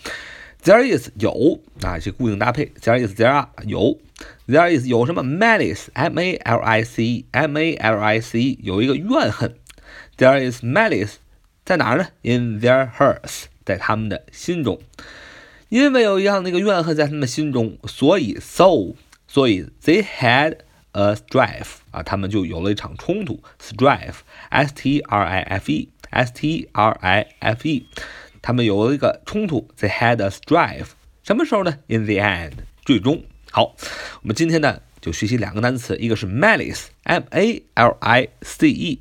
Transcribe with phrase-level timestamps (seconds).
[0.64, 3.98] There is 有啊，这固定搭配，There is there are 有。
[4.48, 9.56] There is 有什么 malice，m a l i c e，m a l i c e 有一个怨恨。
[10.16, 11.16] There is malice
[11.66, 14.80] 在哪儿呢？In their hearts，在他们的心中。
[15.68, 18.94] 因为有一样那个怨恨在他们心中，所以 so，
[19.28, 20.60] 所以 they had
[20.92, 23.42] a strife 啊，他们就有了一场冲突。
[23.60, 27.86] Strife，s t r i f e，s t r i f e，
[28.44, 29.66] 他们有一个冲突。
[29.80, 30.88] They had a strife，
[31.22, 32.52] 什么时候呢？In the end，
[32.84, 33.24] 最终。
[33.50, 33.74] 好，
[34.20, 39.00] 我们今天呢就学习两个单词，一个是 malice，m a l i c e，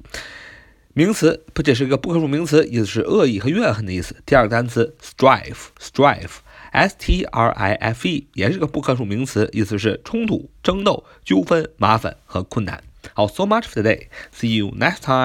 [0.94, 4.16] 名词，不，这是一个不可数名词，意思是恶意和怨恨的意思。
[4.26, 12.82] 第二个单词 strife，strife，s t r i f e，也是个不可数名词，意思是冲突、争斗、纠纷、麻烦和困难。
[13.14, 15.22] 好，so much for today，see you next time。